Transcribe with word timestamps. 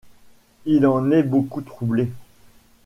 Il 0.65 0.87
en 0.87 1.11
est 1.11 1.21
beaucoup 1.21 1.61
troublé. 1.61 2.11